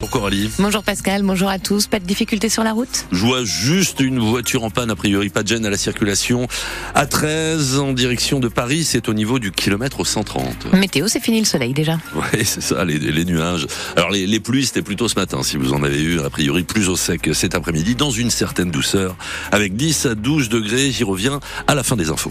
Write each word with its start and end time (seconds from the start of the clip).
Bonjour 0.00 0.12
Coralie. 0.12 0.48
Bonjour 0.60 0.84
Pascal, 0.84 1.24
bonjour 1.24 1.48
à 1.48 1.58
tous. 1.58 1.88
Pas 1.88 1.98
de 1.98 2.04
difficultés 2.04 2.48
sur 2.48 2.62
la 2.62 2.72
route? 2.72 3.06
Je 3.10 3.26
vois 3.26 3.42
juste 3.44 3.98
une 3.98 4.20
voiture 4.20 4.62
en 4.62 4.70
panne, 4.70 4.92
a 4.92 4.94
priori 4.94 5.28
pas 5.28 5.42
de 5.42 5.48
gêne 5.48 5.66
à 5.66 5.70
la 5.70 5.76
circulation. 5.76 6.46
À 6.94 7.04
13 7.06 7.80
en 7.80 7.92
direction 7.94 8.38
de 8.38 8.46
Paris, 8.46 8.84
c'est 8.84 9.08
au 9.08 9.12
niveau 9.12 9.40
du 9.40 9.50
kilomètre 9.50 10.04
130. 10.04 10.72
Météo, 10.74 11.08
c'est 11.08 11.18
fini 11.18 11.40
le 11.40 11.46
soleil 11.46 11.72
déjà. 11.72 11.98
Oui, 12.14 12.44
c'est 12.44 12.60
ça, 12.60 12.84
les, 12.84 12.96
les, 12.96 13.24
nuages. 13.24 13.66
Alors 13.96 14.10
les, 14.10 14.28
les 14.28 14.38
pluies, 14.38 14.66
c'était 14.66 14.82
plutôt 14.82 15.08
ce 15.08 15.16
matin, 15.16 15.42
si 15.42 15.56
vous 15.56 15.72
en 15.72 15.82
avez 15.82 16.00
eu, 16.00 16.20
a 16.20 16.30
priori 16.30 16.62
plus 16.62 16.88
au 16.88 16.94
sec 16.94 17.30
cet 17.32 17.56
après-midi, 17.56 17.96
dans 17.96 18.12
une 18.12 18.30
certaine 18.30 18.70
douceur, 18.70 19.16
avec 19.50 19.74
10 19.74 20.06
à 20.06 20.14
12 20.14 20.48
degrés. 20.48 20.92
J'y 20.92 21.02
reviens 21.02 21.40
à 21.66 21.74
la 21.74 21.82
fin 21.82 21.96
des 21.96 22.10
infos. 22.10 22.30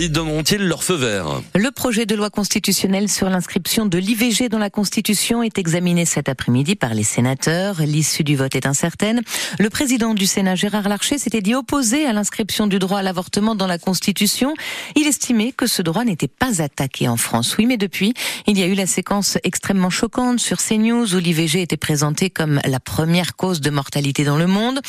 Coralie 0.00 0.10
donneront-ils 0.10 0.66
leur 0.66 0.82
feu 0.82 0.94
vert? 0.94 1.42
Le 1.54 1.70
projet 1.70 2.06
de 2.06 2.14
loi 2.14 2.30
constitutionnelle 2.30 3.10
sur 3.10 3.28
l'inscription 3.28 3.84
de 3.84 3.98
l'IVG 3.98 4.48
dans 4.48 4.58
la 4.58 4.70
Constitution 4.70 5.42
est 5.42 5.58
examiné 5.58 6.06
cet 6.06 6.30
après-midi 6.30 6.74
par 6.74 6.94
les 6.94 7.02
sénateurs. 7.02 7.82
L'issue 7.82 8.24
du 8.24 8.34
vote 8.34 8.54
est 8.54 8.64
incertaine. 8.64 9.20
Le 9.58 9.68
président 9.68 10.14
du 10.14 10.24
Sénat, 10.26 10.54
Gérard 10.54 10.88
Larcher, 10.88 11.18
s'était 11.18 11.42
dit 11.42 11.54
opposé 11.54 12.06
à 12.06 12.14
l'inscription 12.14 12.66
du 12.66 12.78
droit 12.78 13.00
à 13.00 13.02
l'avortement 13.02 13.54
dans 13.54 13.66
la 13.66 13.76
Constitution. 13.76 14.54
Il 14.96 15.06
estimait 15.06 15.52
que 15.52 15.66
ce 15.66 15.82
droit 15.82 16.04
n'était 16.04 16.28
pas 16.28 16.62
attaqué 16.62 17.06
en 17.06 17.18
France. 17.18 17.58
Oui, 17.58 17.66
mais 17.66 17.76
depuis, 17.76 18.14
il 18.46 18.58
y 18.58 18.62
a 18.62 18.66
eu 18.66 18.74
la 18.74 18.86
séquence 18.86 19.36
extrêmement 19.44 19.90
choquante 19.90 20.40
sur 20.40 20.62
CNews 20.62 21.14
où 21.14 21.18
l'IVG 21.18 21.60
était 21.60 21.76
présenté 21.76 22.30
comme 22.30 22.58
la 22.64 22.80
première 22.80 23.36
cause 23.36 23.60
de 23.60 23.68
mortalité 23.68 24.24
dans 24.24 24.38
le 24.38 24.46
monde. 24.46 24.80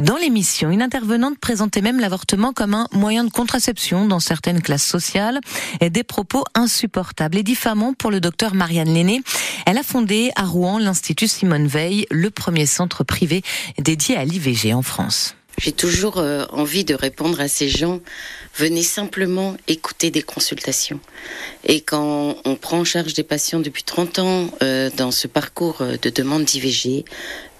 Dans 0.00 0.18
l'émission, 0.18 0.70
une 0.70 0.82
intervenante 0.82 1.38
présentait 1.40 1.80
même 1.80 1.98
l'avortement 1.98 2.52
comme 2.52 2.74
un 2.74 2.86
moyen 2.92 3.24
de 3.24 3.30
contraception 3.30 4.06
dans 4.06 4.20
certaines 4.20 4.51
classes 4.60 4.84
sociales, 4.84 5.40
et 5.80 5.88
des 5.88 6.04
propos 6.04 6.44
insupportables 6.54 7.38
et 7.38 7.42
diffamants 7.42 7.94
pour 7.94 8.10
le 8.10 8.20
docteur 8.20 8.54
Marianne 8.54 8.92
Lenné. 8.92 9.22
Elle 9.66 9.78
a 9.78 9.82
fondé 9.82 10.30
à 10.36 10.44
Rouen 10.44 10.78
l'Institut 10.78 11.28
Simone 11.28 11.66
Veil, 11.66 12.06
le 12.10 12.30
premier 12.30 12.66
centre 12.66 13.04
privé 13.04 13.42
dédié 13.78 14.16
à 14.16 14.24
l'IVG 14.24 14.74
en 14.74 14.82
France. 14.82 15.36
J'ai 15.58 15.72
toujours 15.72 16.18
euh, 16.18 16.44
envie 16.50 16.84
de 16.84 16.94
répondre 16.94 17.40
à 17.40 17.46
ces 17.46 17.68
gens, 17.68 18.00
venez 18.56 18.82
simplement 18.82 19.56
écouter 19.68 20.10
des 20.10 20.22
consultations. 20.22 20.98
Et 21.64 21.82
quand 21.82 22.36
on 22.44 22.56
prend 22.56 22.80
en 22.80 22.84
charge 22.84 23.14
des 23.14 23.22
patients 23.22 23.60
depuis 23.60 23.82
30 23.82 24.18
ans 24.18 24.50
euh, 24.62 24.90
dans 24.96 25.10
ce 25.10 25.26
parcours 25.26 25.82
euh, 25.82 25.96
de 26.00 26.10
demande 26.10 26.44
d'IVG, 26.44 27.04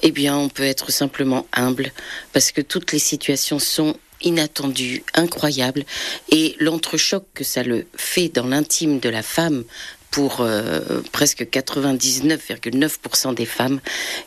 eh 0.02 0.11
bien 0.11 0.36
on 0.36 0.48
peut 0.48 0.64
être 0.64 0.91
simplement 0.91 1.47
humble 1.52 1.92
parce 2.33 2.50
que 2.50 2.61
toutes 2.61 2.92
les 2.92 2.98
situations 2.98 3.58
sont 3.58 3.95
inattendu, 4.25 5.05
incroyable, 5.15 5.84
et 6.31 6.56
l'entrechoc 6.59 7.25
que 7.34 7.45
ça 7.45 7.62
le 7.62 7.87
fait 7.97 8.29
dans 8.29 8.47
l'intime 8.47 9.01
de 9.01 9.09
la 9.09 9.23
femme 9.23 9.64
pour 10.11 10.41
euh, 10.41 11.01
presque 11.11 11.42
99,9% 11.42 13.34
des 13.34 13.47
femmes 13.47 13.81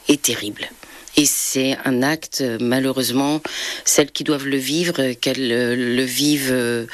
est 0.10 0.22
terrible. 0.22 0.70
Et 1.18 1.26
c'est 1.26 1.78
un 1.86 2.04
acte, 2.04 2.44
malheureusement, 2.60 3.42
celles 3.86 4.12
qui 4.12 4.26
doivent 4.26 4.48
le 4.48 4.58
vivre, 4.58 5.14
qu'elles 5.14 5.48
le 5.96 6.04
vivent 6.04 6.52
euh, 6.52 6.86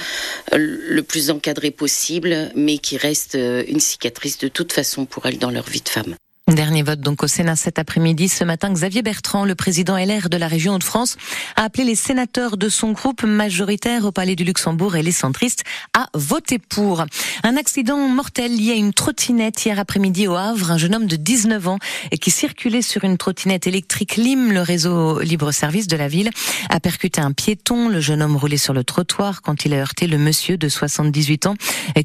le 0.54 1.02
plus 1.02 1.32
encadré 1.32 1.72
possible, 1.72 2.52
mais 2.56 2.78
qui 2.78 2.98
reste 2.98 3.36
une 3.36 3.80
cicatrice 3.80 4.38
de 4.38 4.48
toute 4.48 4.74
façon 4.74 5.06
pour 5.06 5.26
elles 5.26 5.40
dans 5.40 5.50
leur 5.50 5.68
vie 5.68 5.82
de 5.82 5.90
femme. 5.90 6.16
Dernier 6.56 6.84
vote 6.84 7.00
donc 7.00 7.24
au 7.24 7.28
Sénat 7.28 7.56
cet 7.56 7.80
après-midi. 7.80 8.28
Ce 8.28 8.44
matin, 8.44 8.74
Xavier 8.74 9.02
Bertrand, 9.02 9.46
le 9.46 9.56
président 9.56 9.96
LR 9.96 10.28
de 10.28 10.36
la 10.36 10.50
région 10.50 10.78
de 10.78 10.84
france 10.84 11.16
a 11.56 11.64
appelé 11.64 11.86
les 11.86 11.96
sénateurs 11.96 12.58
de 12.58 12.68
son 12.68 12.92
groupe 12.92 13.24
majoritaire 13.24 14.04
au 14.04 14.12
Palais 14.12 14.36
du 14.36 14.44
Luxembourg 14.44 14.98
et 14.98 15.02
les 15.02 15.14
centristes 15.14 15.64
à 15.98 16.08
voter 16.14 16.60
pour. 16.60 17.06
Un 17.44 17.58
accident 17.58 17.98
mortel 17.98 18.56
lié 18.56 18.74
à 18.74 18.76
une 18.76 18.94
trottinette 18.94 19.66
hier 19.66 19.80
après-midi 19.80 20.28
au 20.28 20.36
Havre. 20.36 20.70
Un 20.70 20.78
jeune 20.78 20.94
homme 20.94 21.08
de 21.08 21.16
19 21.16 21.68
ans 21.70 21.80
qui 22.20 22.30
circulait 22.30 22.84
sur 22.84 23.04
une 23.04 23.18
trottinette 23.18 23.66
électrique 23.66 24.16
Lim, 24.16 24.52
le 24.52 24.62
réseau 24.62 25.20
libre-service 25.22 25.88
de 25.88 25.98
la 25.98 26.08
ville, 26.08 26.30
a 26.70 26.80
percuté 26.80 27.20
un 27.20 27.32
piéton. 27.32 27.90
Le 27.90 28.00
jeune 28.00 28.22
homme 28.22 28.36
roulait 28.36 28.58
sur 28.58 28.74
le 28.74 28.84
trottoir 28.84 29.42
quand 29.42 29.66
il 29.66 29.74
a 29.74 29.78
heurté 29.78 30.06
le 30.06 30.20
monsieur 30.20 30.56
de 30.58 30.70
78 30.70 31.48
ans 31.48 31.56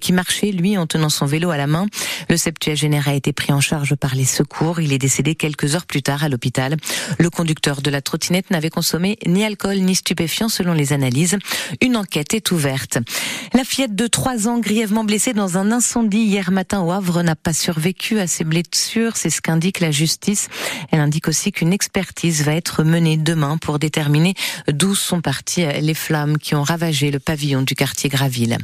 qui 0.00 0.14
marchait, 0.14 0.52
lui, 0.52 0.78
en 0.78 0.86
tenant 0.86 1.10
son 1.10 1.26
vélo 1.26 1.50
à 1.50 1.58
la 1.58 1.66
main. 1.66 1.86
Le 2.30 2.38
septuagénaire 2.38 3.06
a 3.06 3.14
été 3.14 3.34
pris 3.34 3.52
en 3.52 3.60
charge 3.60 3.94
par 3.94 4.14
les 4.14 4.24
secours. 4.24 4.80
Il 4.80 4.94
est 4.94 4.98
décédé 4.98 5.34
quelques 5.34 5.74
heures 5.74 5.86
plus 5.86 6.02
tard 6.02 6.24
à 6.24 6.30
l'hôpital. 6.30 6.76
Le 7.18 7.28
conducteur 7.28 7.82
de 7.82 7.90
la 7.90 8.00
trottinette 8.00 8.50
n'avait 8.50 8.70
consommé 8.70 9.18
ni 9.26 9.44
alcool 9.44 9.76
ni 9.80 9.96
stupéfiant 9.96 10.48
selon 10.48 10.72
les 10.72 10.94
analyses. 10.94 11.36
Une 11.82 11.98
enquête 11.98 12.32
est 12.32 12.50
ouverte. 12.52 12.96
La 13.52 13.64
fillette 13.64 13.94
de 13.94 14.06
3 14.06 14.48
ans 14.48 14.58
grièvement 14.60 15.04
blessée 15.04 15.25
dans 15.32 15.58
un 15.58 15.72
incendie 15.72 16.22
hier 16.22 16.50
matin 16.50 16.80
au 16.80 16.92
Havre 16.92 17.22
n'a 17.22 17.36
pas 17.36 17.52
survécu 17.52 18.18
à 18.18 18.26
ses 18.26 18.44
blessures. 18.44 19.16
C'est 19.16 19.30
ce 19.30 19.40
qu'indique 19.40 19.80
la 19.80 19.90
justice. 19.90 20.48
Elle 20.90 21.00
indique 21.00 21.28
aussi 21.28 21.52
qu'une 21.52 21.72
expertise 21.72 22.42
va 22.42 22.54
être 22.54 22.84
menée 22.84 23.16
demain 23.16 23.56
pour 23.56 23.78
déterminer 23.78 24.34
d'où 24.68 24.94
sont 24.94 25.20
parties 25.20 25.66
les 25.80 25.94
flammes 25.94 26.38
qui 26.38 26.54
ont 26.54 26.62
ravagé 26.62 27.10
le 27.10 27.18
pavillon 27.18 27.62
du 27.62 27.74
quartier 27.74 28.08
Graville. 28.08 28.58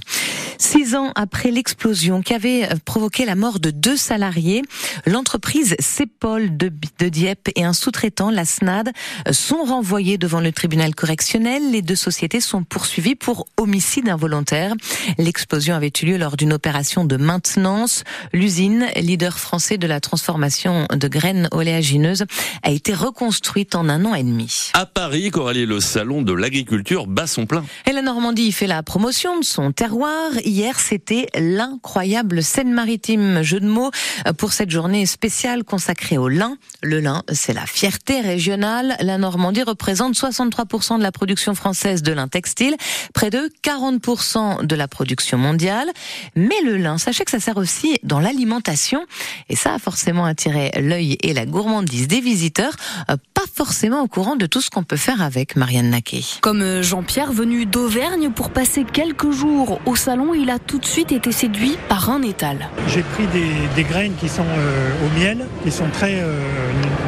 Six 0.58 0.94
ans 0.94 1.10
après 1.16 1.50
l'explosion 1.50 2.22
qui 2.22 2.34
avait 2.34 2.68
provoqué 2.84 3.24
la 3.24 3.34
mort 3.34 3.58
de 3.58 3.70
deux 3.70 3.96
salariés, 3.96 4.62
l'entreprise 5.06 5.74
Cepol 5.80 6.56
de, 6.56 6.70
Dieppe 7.08 7.50
et 7.56 7.64
un 7.64 7.72
sous-traitant, 7.72 8.30
la 8.30 8.44
SNAD, 8.44 8.92
sont 9.32 9.64
renvoyés 9.64 10.18
devant 10.18 10.40
le 10.40 10.52
tribunal 10.52 10.94
correctionnel. 10.94 11.72
Les 11.72 11.82
deux 11.82 11.96
sociétés 11.96 12.40
sont 12.40 12.62
poursuivies 12.62 13.16
pour 13.16 13.46
homicide 13.56 14.08
involontaire. 14.08 14.74
L'explosion 15.18 15.74
avait 15.74 15.92
eu 16.02 16.06
lieu 16.06 16.16
lors 16.16 16.36
d'une 16.42 16.52
opération 16.52 17.04
de 17.04 17.16
maintenance. 17.16 18.02
L'usine, 18.32 18.86
leader 18.96 19.38
français 19.38 19.78
de 19.78 19.86
la 19.86 20.00
transformation 20.00 20.88
de 20.92 21.06
graines 21.06 21.48
oléagineuses, 21.52 22.24
a 22.64 22.72
été 22.72 22.94
reconstruite 22.94 23.76
en 23.76 23.88
un 23.88 24.04
an 24.04 24.16
et 24.16 24.24
demi. 24.24 24.72
À 24.74 24.84
Paris, 24.84 25.30
Coralie, 25.30 25.66
le 25.66 25.78
salon 25.78 26.22
de 26.22 26.32
l'agriculture 26.32 27.06
bat 27.06 27.28
son 27.28 27.46
plein. 27.46 27.64
Et 27.88 27.92
la 27.92 28.02
Normandie 28.02 28.50
fait 28.50 28.66
la 28.66 28.82
promotion 28.82 29.38
de 29.38 29.44
son 29.44 29.70
terroir. 29.70 30.32
Hier, 30.44 30.80
c'était 30.80 31.28
l'incroyable 31.38 32.42
Seine-Maritime. 32.42 33.42
Jeu 33.42 33.60
de 33.60 33.68
mots 33.68 33.92
pour 34.36 34.52
cette 34.52 34.70
journée 34.70 35.06
spéciale 35.06 35.62
consacrée 35.62 36.18
au 36.18 36.26
lin. 36.26 36.56
Le 36.82 36.98
lin, 36.98 37.22
c'est 37.32 37.52
la 37.52 37.66
fierté 37.66 38.20
régionale. 38.20 38.96
La 38.98 39.16
Normandie 39.16 39.62
représente 39.62 40.14
63% 40.14 40.98
de 40.98 41.04
la 41.04 41.12
production 41.12 41.54
française 41.54 42.02
de 42.02 42.12
lin 42.12 42.26
textile, 42.26 42.74
près 43.14 43.30
de 43.30 43.48
40% 43.62 44.66
de 44.66 44.74
la 44.74 44.88
production 44.88 45.38
mondiale. 45.38 45.86
Mais 46.34 46.60
le 46.64 46.76
lin, 46.76 46.98
sachez 46.98 47.24
que 47.24 47.30
ça 47.30 47.40
sert 47.40 47.56
aussi 47.56 47.98
dans 48.02 48.20
l'alimentation. 48.20 49.04
Et 49.48 49.56
ça 49.56 49.74
a 49.74 49.78
forcément 49.78 50.24
attiré 50.24 50.70
l'œil 50.80 51.18
et 51.22 51.32
la 51.34 51.46
gourmandise 51.46 52.08
des 52.08 52.20
visiteurs, 52.20 52.72
euh, 53.10 53.16
pas 53.34 53.42
forcément 53.54 54.00
au 54.02 54.08
courant 54.08 54.36
de 54.36 54.46
tout 54.46 54.60
ce 54.60 54.70
qu'on 54.70 54.82
peut 54.82 54.96
faire 54.96 55.22
avec 55.22 55.56
Marianne 55.56 55.90
Naquet. 55.90 56.22
Comme 56.40 56.82
Jean-Pierre 56.82 57.32
venu 57.32 57.66
d'Auvergne 57.66 58.30
pour 58.30 58.50
passer 58.50 58.84
quelques 58.84 59.30
jours 59.30 59.80
au 59.86 59.96
salon, 59.96 60.34
il 60.34 60.50
a 60.50 60.58
tout 60.58 60.78
de 60.78 60.86
suite 60.86 61.12
été 61.12 61.32
séduit 61.32 61.76
par 61.88 62.10
un 62.10 62.22
étal. 62.22 62.68
J'ai 62.88 63.02
pris 63.02 63.26
des, 63.28 63.50
des, 63.76 63.84
graines 63.84 64.14
qui 64.18 64.28
sont 64.28 64.46
euh, 64.46 64.90
au 65.04 65.18
miel, 65.18 65.46
qui 65.64 65.70
sont 65.70 65.88
très 65.92 66.20
euh, 66.20 66.40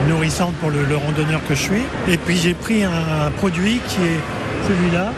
nourrissantes 0.08 0.54
pour 0.56 0.70
le, 0.70 0.84
le, 0.84 0.96
randonneur 0.96 1.40
que 1.46 1.54
je 1.54 1.62
suis. 1.62 1.82
Et 2.08 2.18
puis 2.18 2.36
j'ai 2.36 2.54
pris 2.54 2.84
un, 2.84 3.26
un 3.26 3.30
produit 3.30 3.80
qui 3.88 4.02
est 4.02 4.43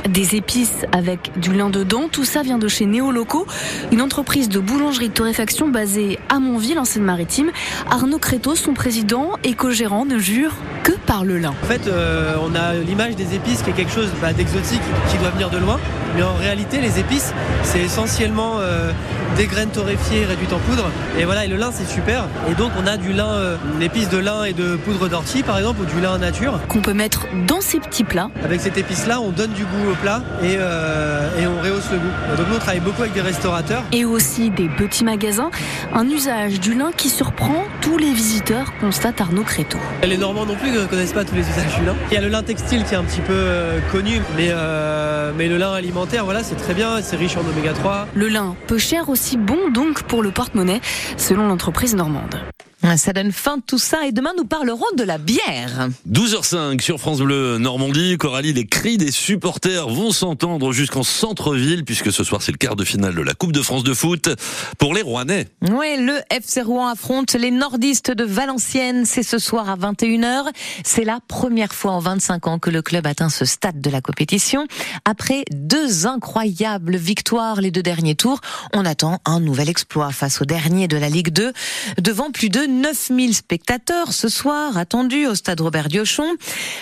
Des 0.08 0.34
épices 0.34 0.86
avec 0.90 1.38
du 1.38 1.52
lin 1.52 1.70
dedans, 1.70 2.08
tout 2.10 2.24
ça 2.24 2.42
vient 2.42 2.58
de 2.58 2.66
chez 2.66 2.84
Néoloco, 2.84 3.46
une 3.92 4.02
entreprise 4.02 4.48
de 4.48 4.58
boulangerie 4.58 5.08
de 5.08 5.14
torréfaction 5.14 5.68
basée 5.68 6.18
à 6.28 6.40
Montville 6.40 6.78
en 6.80 6.84
Seine-Maritime. 6.84 7.52
Arnaud 7.88 8.18
Créteau, 8.18 8.56
son 8.56 8.74
président 8.74 9.32
et 9.44 9.54
co-gérant, 9.54 10.04
ne 10.04 10.18
jure 10.18 10.52
que 10.82 10.92
par 11.06 11.24
le 11.24 11.38
lin. 11.38 11.54
En 11.62 11.66
fait, 11.66 11.86
euh, 11.86 12.34
on 12.42 12.54
a 12.54 12.74
l'image 12.74 13.16
des 13.16 13.34
épices 13.34 13.62
qui 13.62 13.70
est 13.70 13.74
quelque 13.74 13.92
chose 13.92 14.10
bah, 14.20 14.32
d'exotique 14.32 14.82
qui 15.08 15.16
doit 15.18 15.30
venir 15.30 15.50
de 15.50 15.58
loin, 15.58 15.78
mais 16.16 16.22
en 16.22 16.34
réalité, 16.34 16.80
les 16.80 16.98
épices, 16.98 17.32
c'est 17.62 17.80
essentiellement 17.80 18.54
euh, 18.58 18.90
des 19.36 19.46
graines 19.46 19.68
torréfiées 19.68 20.24
réduites 20.24 20.52
en 20.52 20.58
poudre. 20.58 20.88
Et 21.18 21.24
voilà, 21.24 21.44
et 21.44 21.48
le 21.48 21.56
lin, 21.56 21.70
c'est 21.72 21.86
super. 21.86 22.24
Et 22.50 22.54
donc, 22.54 22.72
on 22.82 22.86
a 22.86 22.96
du 22.96 23.12
lin, 23.12 23.28
euh, 23.28 23.56
une 23.74 23.82
épice 23.82 24.08
de 24.08 24.16
lin 24.16 24.44
et 24.44 24.54
de 24.54 24.76
poudre 24.76 25.08
d'ortie, 25.08 25.42
par 25.42 25.58
exemple, 25.58 25.82
ou 25.82 25.84
du 25.84 26.00
lin 26.00 26.16
nature. 26.16 26.58
Qu'on 26.68 26.80
peut 26.80 26.94
mettre 26.94 27.26
dans 27.47 27.60
ces 27.60 27.80
petits 27.80 28.04
plats. 28.04 28.30
Avec 28.42 28.60
cette 28.60 28.78
épice-là, 28.78 29.20
on 29.20 29.30
donne 29.30 29.52
du 29.52 29.64
goût 29.64 29.91
au 29.92 29.94
plat 29.97 30.22
et, 30.42 30.56
euh, 30.59 31.28
et 31.38 31.47
on 31.47 31.60
rehausse 31.60 31.91
le 31.92 31.98
goût. 31.98 32.36
Donc, 32.36 32.48
nous, 32.48 32.56
on 32.56 32.60
travaille 32.60 32.80
beaucoup 32.80 33.02
avec 33.02 33.12
des 33.12 33.20
restaurateurs. 33.20 33.82
Et 33.92 34.04
aussi 34.06 34.48
des 34.48 34.68
petits 34.68 35.04
magasins. 35.04 35.50
Un 35.94 36.09
usage 36.09 36.60
du 36.60 36.74
lin 36.74 36.92
qui 36.97 37.10
surprend 37.10 37.64
tous 37.82 37.98
les 37.98 38.12
visiteurs, 38.12 38.72
constate 38.80 39.20
Arnaud 39.20 39.42
Créteau. 39.42 39.78
Les 40.02 40.16
Normands 40.16 40.47
non 40.47 40.56
plus 40.56 40.70
ne 40.70 40.86
Il 42.10 42.15
y 42.15 42.16
a 42.16 42.21
le 42.21 42.28
lin 42.28 42.43
textile 42.43 42.84
qui 42.84 42.95
est 42.95 42.97
un 42.97 43.04
petit 43.04 43.21
peu 43.21 43.33
euh, 43.33 43.81
connu, 43.93 44.21
mais, 44.37 44.48
euh, 44.51 45.33
mais 45.37 45.48
le 45.48 45.57
lin 45.57 45.72
alimentaire, 45.72 46.25
voilà, 46.25 46.43
c'est 46.43 46.57
très 46.57 46.75
bien, 46.75 47.01
c'est 47.03 47.16
riche 47.16 47.37
en 47.37 47.41
oméga 47.41 47.72
3. 47.72 48.09
Le 48.15 48.28
lin 48.28 48.57
peu 48.66 48.78
cher, 48.78 49.09
aussi 49.09 49.37
bon 49.37 49.71
donc 49.72 50.03
pour 50.04 50.22
le 50.22 50.31
porte-monnaie, 50.31 50.81
selon 51.16 51.48
l'entreprise 51.48 51.95
normande. 51.95 52.37
Ça 52.94 53.12
donne 53.12 53.33
fin 53.33 53.59
tout 53.59 53.78
ça 53.78 54.06
et 54.06 54.12
demain 54.12 54.33
nous 54.36 54.44
parlerons 54.44 54.86
de 54.97 55.03
la 55.03 55.18
bière. 55.18 55.88
12h05 56.09 56.80
sur 56.80 57.00
France 57.00 57.18
Bleu 57.18 57.59
Normandie. 57.59 58.16
Coralie, 58.16 58.53
les 58.53 58.65
cris 58.65 58.97
des 58.97 59.10
supporters 59.10 59.88
vont 59.88 60.12
s'entendre 60.12 60.72
jusqu'en 60.72 61.03
centre-ville 61.03 61.84
puisque 61.84 62.12
ce 62.12 62.22
soir 62.22 62.42
c'est 62.42 62.53
le 62.53 62.59
quart 62.59 62.77
de 62.77 62.84
finale 62.84 63.16
de 63.16 63.22
la 63.22 63.34
Coupe 63.34 63.50
de 63.50 63.60
France 63.60 63.83
de 63.83 63.92
foot 63.92 64.30
pour 64.78 64.94
les 64.94 65.03
Rouennais. 65.03 65.48
Oui, 65.62 65.97
le 65.98 66.21
FC 66.30 66.62
Rouen 66.62 66.86
affronte 66.86 67.34
les 67.34 67.50
nordistes 67.50 68.12
de 68.12 68.24
Valenciennes. 68.24 69.04
C'est 69.04 69.24
ce 69.24 69.38
soir 69.38 69.68
à 69.68 69.77
21h. 69.77 70.44
C'est 70.84 71.04
la 71.04 71.18
première 71.27 71.74
fois 71.74 71.92
en 71.92 71.98
25 71.98 72.47
ans 72.47 72.59
que 72.60 72.71
le 72.71 72.83
club 72.83 73.06
atteint 73.06 73.30
ce 73.30 73.44
stade 73.44 73.80
de 73.80 73.91
la 73.91 74.00
compétition. 74.00 74.66
Après 75.04 75.44
deux 75.50 76.06
incroyables 76.06 76.97
victoires 76.97 77.60
les 77.60 77.72
deux 77.72 77.83
derniers 77.83 78.15
tours, 78.15 78.41
on 78.72 78.84
attend 78.84 79.21
un 79.24 79.41
nouvel 79.41 79.68
exploit 79.68 80.12
face 80.12 80.41
au 80.41 80.44
dernier 80.44 80.86
de 80.88 80.97
la 80.97 81.09
Ligue 81.09 81.30
2 81.30 81.53
devant 81.98 82.30
plus 82.30 82.48
de 82.48 82.75
9000 82.80 83.34
spectateurs 83.34 84.12
ce 84.12 84.28
soir 84.28 84.76
attendus 84.76 85.26
au 85.26 85.34
stade 85.34 85.60
Robert 85.60 85.88
Diochon 85.88 86.36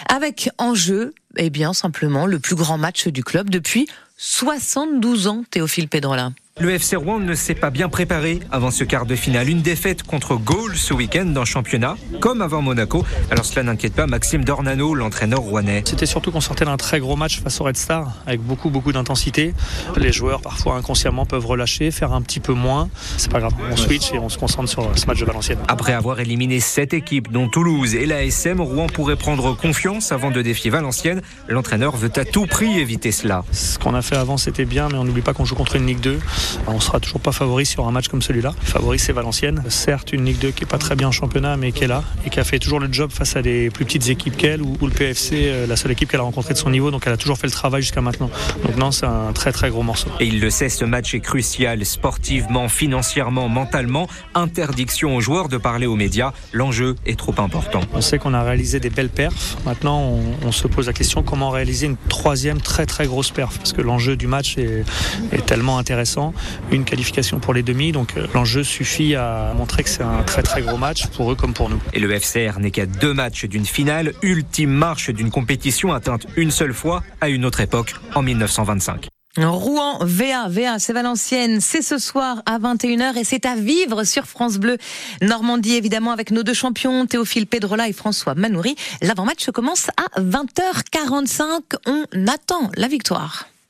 avec 0.08 0.50
en 0.58 0.74
jeu 0.74 1.14
eh 1.36 1.50
bien 1.50 1.72
simplement 1.72 2.26
le 2.26 2.38
plus 2.38 2.56
grand 2.56 2.78
match 2.78 3.08
du 3.08 3.24
club 3.24 3.50
depuis 3.50 3.88
72 4.16 5.26
ans 5.26 5.44
Théophile 5.50 5.88
Pedrola. 5.88 6.32
Le 6.60 6.70
FC 6.70 6.94
Rouen 6.94 7.18
ne 7.18 7.34
s'est 7.34 7.56
pas 7.56 7.70
bien 7.70 7.88
préparé 7.88 8.38
avant 8.52 8.70
ce 8.70 8.84
quart 8.84 9.06
de 9.06 9.16
finale. 9.16 9.48
Une 9.48 9.60
défaite 9.60 10.04
contre 10.04 10.36
Gaulle 10.36 10.76
ce 10.76 10.94
week-end 10.94 11.24
dans 11.24 11.40
le 11.40 11.46
championnat, 11.46 11.96
comme 12.20 12.40
avant 12.42 12.62
Monaco. 12.62 13.04
Alors 13.32 13.44
cela 13.44 13.64
n'inquiète 13.64 13.94
pas 13.94 14.06
Maxime 14.06 14.44
Dornano, 14.44 14.94
l'entraîneur 14.94 15.40
rouennais. 15.40 15.82
C'était 15.84 16.06
surtout 16.06 16.30
qu'on 16.30 16.40
sortait 16.40 16.64
d'un 16.64 16.76
très 16.76 17.00
gros 17.00 17.16
match 17.16 17.40
face 17.42 17.60
au 17.60 17.64
Red 17.64 17.76
Star, 17.76 18.12
avec 18.24 18.40
beaucoup 18.40 18.70
beaucoup 18.70 18.92
d'intensité. 18.92 19.52
Les 19.96 20.12
joueurs 20.12 20.42
parfois 20.42 20.76
inconsciemment 20.76 21.26
peuvent 21.26 21.44
relâcher, 21.44 21.90
faire 21.90 22.12
un 22.12 22.22
petit 22.22 22.38
peu 22.38 22.52
moins. 22.52 22.88
C'est 23.16 23.32
pas 23.32 23.40
grave, 23.40 23.54
on 23.72 23.76
switch 23.76 24.12
et 24.12 24.20
on 24.20 24.28
se 24.28 24.38
concentre 24.38 24.68
sur 24.68 24.96
ce 24.96 25.06
match 25.06 25.18
de 25.18 25.24
Valenciennes. 25.24 25.58
Après 25.66 25.92
avoir 25.92 26.20
éliminé 26.20 26.60
sept 26.60 26.94
équipes, 26.94 27.32
dont 27.32 27.48
Toulouse 27.48 27.96
et 27.96 28.06
l'ASM, 28.06 28.60
Rouen 28.60 28.86
pourrait 28.86 29.16
prendre 29.16 29.56
confiance 29.56 30.12
avant 30.12 30.30
de 30.30 30.40
défier 30.40 30.70
Valenciennes. 30.70 31.20
L'entraîneur 31.48 31.96
veut 31.96 32.12
à 32.14 32.24
tout 32.24 32.46
prix 32.46 32.78
éviter 32.78 33.10
cela. 33.10 33.44
Ce 33.50 33.76
qu'on 33.76 33.94
a 33.94 34.02
fait 34.02 34.16
avant 34.16 34.36
c'était 34.36 34.64
bien, 34.64 34.88
mais 34.88 34.98
on 34.98 35.04
n'oublie 35.04 35.20
pas 35.20 35.34
qu'on 35.34 35.44
joue 35.44 35.56
contre 35.56 35.74
une 35.74 35.86
Ligue 35.86 36.00
2. 36.00 36.20
On 36.66 36.80
sera 36.80 37.00
toujours 37.00 37.20
pas 37.20 37.32
favori 37.32 37.66
sur 37.66 37.86
un 37.86 37.90
match 37.90 38.08
comme 38.08 38.22
celui-là. 38.22 38.54
Favori, 38.62 38.98
c'est 38.98 39.12
Valenciennes. 39.12 39.62
Certes, 39.68 40.12
une 40.12 40.24
Ligue 40.24 40.38
2 40.38 40.50
qui 40.50 40.64
est 40.64 40.66
pas 40.66 40.78
très 40.78 40.96
bien 40.96 41.08
en 41.08 41.12
championnat, 41.12 41.56
mais 41.56 41.72
qui 41.72 41.84
est 41.84 41.88
là 41.88 42.02
et 42.26 42.30
qui 42.30 42.40
a 42.40 42.44
fait 42.44 42.58
toujours 42.58 42.80
le 42.80 42.92
job 42.92 43.10
face 43.12 43.36
à 43.36 43.42
des 43.42 43.70
plus 43.70 43.84
petites 43.84 44.08
équipes 44.08 44.36
qu'elle 44.36 44.62
ou, 44.62 44.76
le 44.82 44.90
PFC, 44.90 45.46
euh, 45.46 45.66
la 45.66 45.76
seule 45.76 45.92
équipe 45.92 46.10
qu'elle 46.10 46.20
a 46.20 46.24
rencontrée 46.24 46.54
de 46.54 46.58
son 46.58 46.70
niveau. 46.70 46.90
Donc, 46.90 47.04
elle 47.06 47.12
a 47.12 47.16
toujours 47.16 47.38
fait 47.38 47.46
le 47.46 47.52
travail 47.52 47.82
jusqu'à 47.82 48.00
maintenant. 48.00 48.30
Donc, 48.64 48.76
non, 48.76 48.90
c'est 48.90 49.06
un 49.06 49.32
très 49.32 49.52
très 49.52 49.70
gros 49.70 49.82
morceau. 49.82 50.08
Et 50.20 50.26
il 50.26 50.40
le 50.40 50.50
sait, 50.50 50.68
ce 50.68 50.84
match 50.84 51.14
est 51.14 51.20
crucial 51.20 51.84
sportivement, 51.84 52.68
financièrement, 52.68 53.48
mentalement. 53.48 54.08
Interdiction 54.34 55.16
aux 55.16 55.20
joueurs 55.20 55.48
de 55.48 55.56
parler 55.56 55.86
aux 55.86 55.96
médias. 55.96 56.32
L'enjeu 56.52 56.96
est 57.06 57.18
trop 57.18 57.34
important. 57.38 57.80
On 57.92 58.00
sait 58.00 58.18
qu'on 58.18 58.34
a 58.34 58.42
réalisé 58.42 58.80
des 58.80 58.90
belles 58.90 59.08
perfs. 59.08 59.56
Maintenant, 59.64 60.18
on, 60.44 60.52
se 60.52 60.68
pose 60.68 60.86
la 60.86 60.92
question 60.92 61.22
comment 61.22 61.50
réaliser 61.50 61.86
une 61.86 61.96
troisième 62.08 62.60
très 62.60 62.86
très 62.86 63.06
grosse 63.06 63.30
perf? 63.30 63.58
Parce 63.58 63.72
que 63.72 63.80
l'enjeu 63.80 64.16
du 64.16 64.26
match 64.26 64.56
est, 64.58 64.84
est 65.32 65.46
tellement 65.46 65.78
intéressant 65.78 66.33
une 66.70 66.84
qualification 66.84 67.38
pour 67.40 67.54
les 67.54 67.62
demi. 67.62 67.92
Donc 67.92 68.16
euh, 68.16 68.26
l'enjeu 68.34 68.64
suffit 68.64 69.14
à 69.14 69.52
montrer 69.56 69.82
que 69.82 69.88
c'est 69.88 70.02
un 70.02 70.22
très 70.22 70.42
très 70.42 70.62
gros 70.62 70.76
match 70.76 71.06
pour 71.08 71.32
eux 71.32 71.34
comme 71.34 71.54
pour 71.54 71.70
nous. 71.70 71.80
Et 71.92 72.00
le 72.00 72.18
FCR 72.18 72.58
n'est 72.58 72.70
qu'à 72.70 72.86
deux 72.86 73.14
matchs 73.14 73.44
d'une 73.46 73.66
finale, 73.66 74.12
ultime 74.22 74.70
marche 74.70 75.10
d'une 75.10 75.30
compétition 75.30 75.92
atteinte 75.92 76.26
une 76.36 76.50
seule 76.50 76.74
fois 76.74 77.02
à 77.20 77.28
une 77.28 77.44
autre 77.44 77.60
époque, 77.60 77.94
en 78.14 78.22
1925. 78.22 79.08
Rouen, 79.36 79.98
VA, 80.00 80.48
VA, 80.48 80.78
c'est 80.78 80.92
Valenciennes, 80.92 81.60
c'est 81.60 81.82
ce 81.82 81.98
soir 81.98 82.42
à 82.46 82.58
21h 82.58 83.18
et 83.18 83.24
c'est 83.24 83.46
à 83.46 83.56
vivre 83.56 84.04
sur 84.04 84.26
France 84.26 84.58
Bleu. 84.58 84.78
Normandie, 85.22 85.74
évidemment, 85.74 86.12
avec 86.12 86.30
nos 86.30 86.44
deux 86.44 86.54
champions, 86.54 87.06
Théophile 87.06 87.48
Pedrola 87.48 87.88
et 87.88 87.92
François 87.92 88.34
Manoury. 88.36 88.76
L'avant-match 89.02 89.50
commence 89.50 89.88
à 89.96 90.20
20h45. 90.20 91.62
On 91.86 92.04
attend 92.28 92.70
la 92.76 92.86
victoire. 92.86 93.48